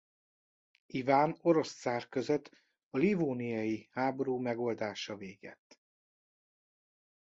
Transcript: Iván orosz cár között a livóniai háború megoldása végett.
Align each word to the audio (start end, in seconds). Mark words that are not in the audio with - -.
Iván 0.85 1.37
orosz 1.41 1.73
cár 1.79 2.07
között 2.09 2.49
a 2.89 2.97
livóniai 2.97 3.87
háború 3.91 4.37
megoldása 4.41 5.15
végett. 5.15 5.79